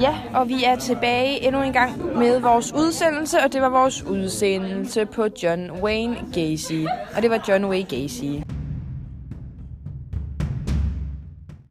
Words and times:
Ja, 0.00 0.14
og 0.34 0.48
vi 0.48 0.64
er 0.64 0.76
tilbage 0.76 1.46
endnu 1.46 1.62
en 1.62 1.72
gang 1.72 2.18
med 2.18 2.40
vores 2.40 2.72
udsendelse, 2.72 3.38
og 3.44 3.52
det 3.52 3.62
var 3.62 3.68
vores 3.68 4.02
udsendelse 4.02 5.06
på 5.06 5.26
John 5.42 5.70
Wayne 5.70 6.16
Gacy. 6.32 6.84
Og 7.16 7.22
det 7.22 7.30
var 7.30 7.44
John 7.48 7.64
Wayne 7.64 7.88
Gacy. 7.88 8.53